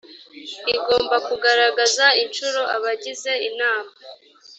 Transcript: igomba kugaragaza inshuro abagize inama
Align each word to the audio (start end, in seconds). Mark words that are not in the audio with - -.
igomba 0.75 1.15
kugaragaza 1.27 2.05
inshuro 2.23 2.61
abagize 2.75 3.31
inama 3.49 3.91